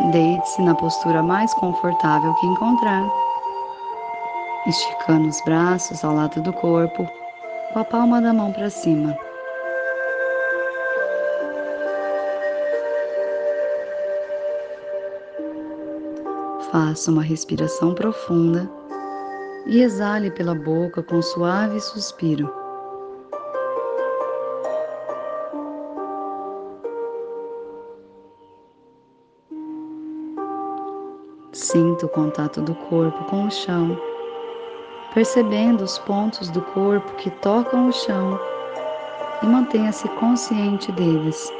[0.00, 3.02] Deite-se na postura mais confortável que encontrar,
[4.66, 7.08] esticando os braços ao lado do corpo,
[7.72, 9.16] com a palma da mão para cima.
[16.70, 18.70] Faça uma respiração profunda
[19.66, 22.65] e exale pela boca com suave suspiro.
[31.76, 34.00] Sinta o contato do corpo com o chão,
[35.12, 38.40] percebendo os pontos do corpo que tocam o chão
[39.42, 41.52] e mantenha-se consciente deles.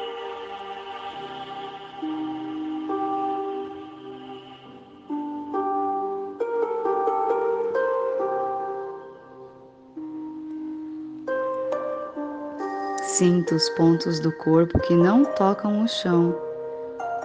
[13.03, 16.35] Sinta os pontos do corpo que não tocam o chão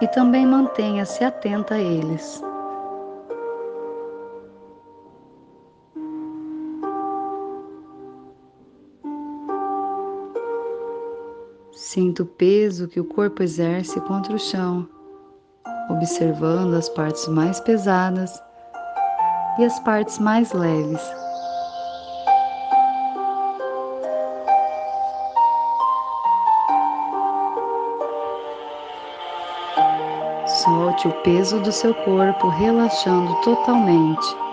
[0.02, 2.51] e também mantenha-se atenta a eles.
[11.92, 14.88] Sinta o peso que o corpo exerce contra o chão,
[15.90, 18.42] observando as partes mais pesadas
[19.58, 21.02] e as partes mais leves.
[30.64, 34.51] Solte o peso do seu corpo, relaxando totalmente.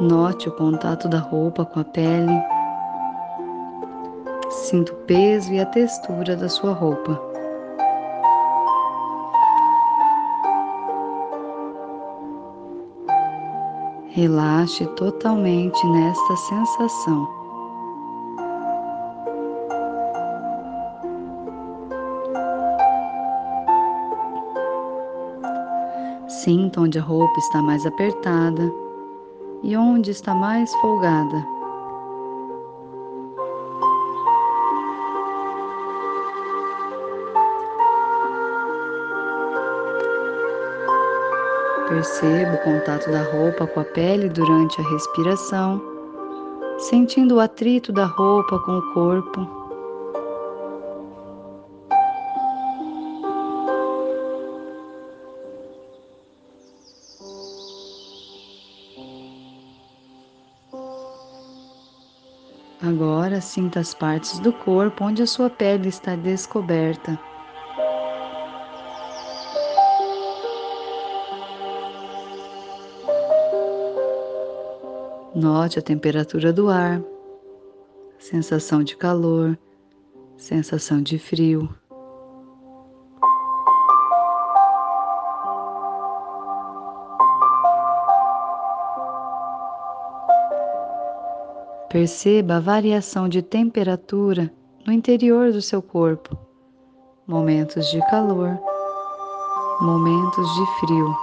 [0.00, 2.42] Note o contato da roupa com a pele.
[4.48, 7.20] Sinta o peso e a textura da sua roupa.
[14.08, 17.28] Relaxe totalmente nesta sensação.
[26.26, 28.89] Sinta onde a roupa está mais apertada
[29.62, 31.44] e onde está mais folgada.
[41.88, 45.82] Perceba o contato da roupa com a pele durante a respiração,
[46.78, 49.59] sentindo o atrito da roupa com o corpo.
[62.82, 67.20] Agora sinta as partes do corpo onde a sua pele está descoberta.
[75.34, 77.02] Note a temperatura do ar,
[78.18, 79.58] sensação de calor,
[80.38, 81.79] sensação de frio.
[91.90, 94.48] Perceba a variação de temperatura
[94.86, 96.38] no interior do seu corpo,
[97.26, 98.56] momentos de calor,
[99.80, 101.16] momentos de frio.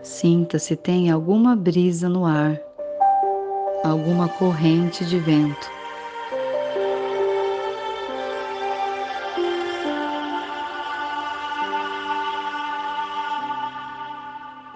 [0.00, 2.60] Sinta se tem alguma brisa no ar,
[3.82, 5.77] alguma corrente de vento.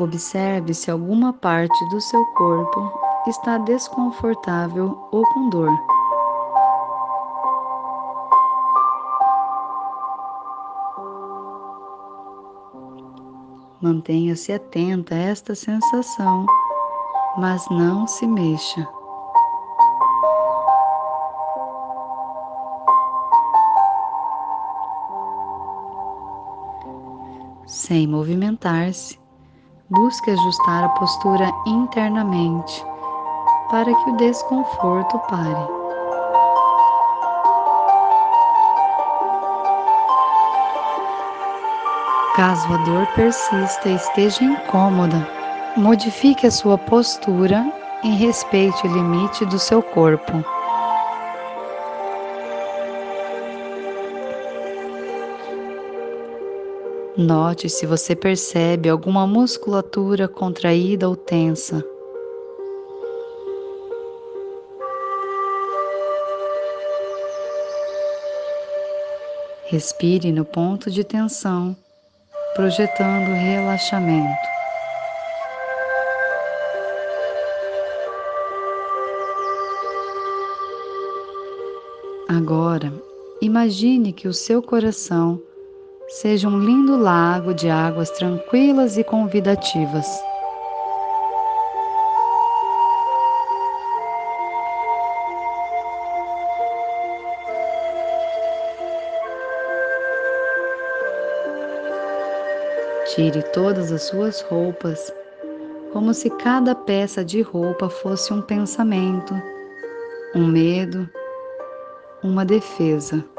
[0.03, 2.93] Observe se alguma parte do seu corpo
[3.25, 5.71] está desconfortável ou com dor.
[13.81, 16.47] Mantenha-se atenta a esta sensação,
[17.37, 18.89] mas não se mexa.
[27.65, 29.22] Sem movimentar-se,
[29.93, 32.85] busque ajustar a postura internamente
[33.71, 35.69] para que o desconforto pare.
[42.35, 45.29] Caso a dor persista e esteja incômoda,
[45.77, 47.71] modifique a sua postura
[48.03, 50.43] e respeite o limite do seu corpo.
[57.17, 61.85] Note se você percebe alguma musculatura contraída ou tensa.
[69.67, 71.77] Respire no ponto de tensão
[72.55, 74.49] projetando relaxamento.
[82.27, 82.91] Agora,
[83.43, 85.39] imagine que o seu coração
[86.13, 90.07] seja um lindo lago de águas tranquilas e convidativas.
[103.15, 105.13] Tire todas as suas roupas,
[105.95, 109.35] como se cada peça de roupa fosse um pensamento,
[110.35, 111.09] um medo,
[112.23, 113.32] uma defesa.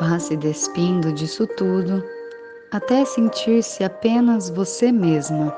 [0.00, 2.02] Vá se despindo disso tudo
[2.70, 5.54] até sentir-se apenas você mesma.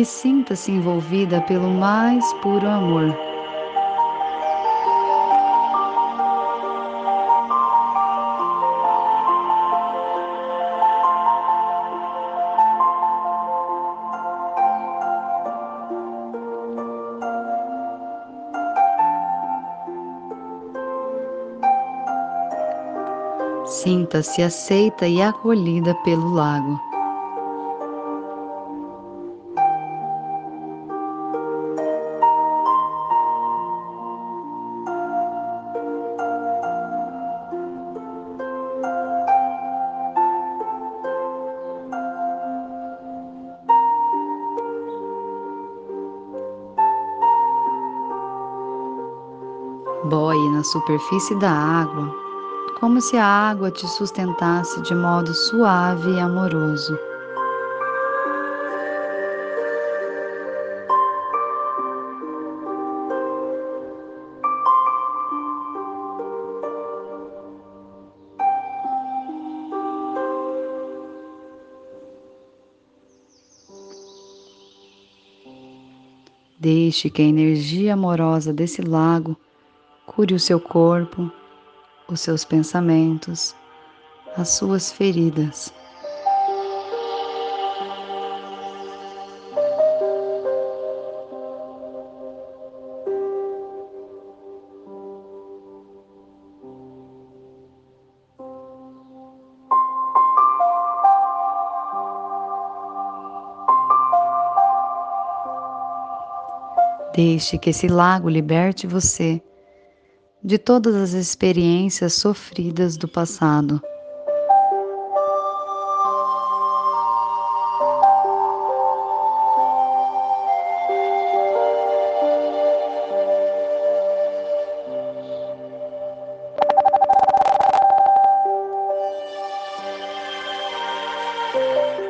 [0.00, 3.14] E sinta-se envolvida pelo mais puro amor.
[23.66, 26.89] Sinta-se aceita e acolhida pelo lago.
[50.10, 52.12] Boie na superfície da água,
[52.80, 56.98] como se a água te sustentasse de modo suave e amoroso.
[76.58, 79.36] Deixe que a energia amorosa desse lago
[80.20, 81.32] cure o seu corpo,
[82.06, 83.56] os seus pensamentos,
[84.36, 85.72] as suas feridas.
[107.14, 109.42] Deixe que esse lago liberte você
[110.42, 113.80] de todas as experiências sofridas do passado.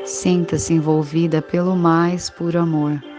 [0.05, 3.10] Sinta-se envolvida pelo mais puro amor.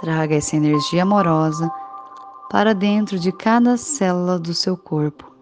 [0.00, 1.70] Traga essa energia amorosa
[2.50, 5.34] para dentro de cada célula do seu corpo.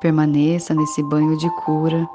[0.00, 2.08] Permaneça nesse banho de cura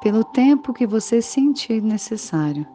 [0.00, 2.66] pelo tempo que você sentir necessário.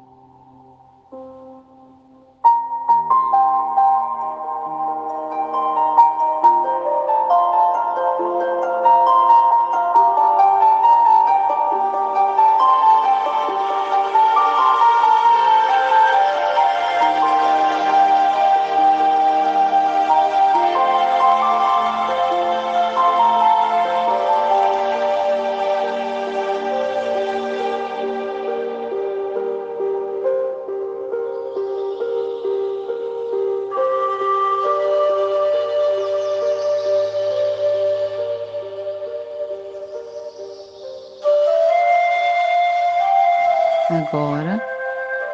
[44.08, 44.62] Agora,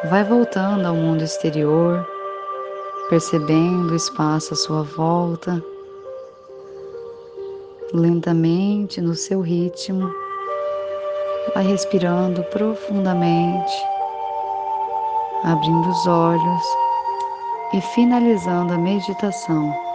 [0.04, 2.06] vai voltando ao mundo exterior,
[3.10, 5.62] percebendo o espaço à sua volta,
[7.92, 10.10] lentamente no seu ritmo,
[11.54, 13.74] vai respirando profundamente,
[15.44, 16.62] abrindo os olhos
[17.74, 19.91] e finalizando a meditação.